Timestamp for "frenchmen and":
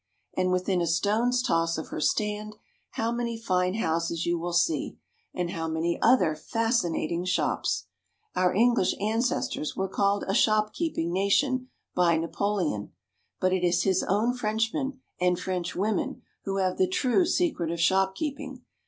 14.33-15.37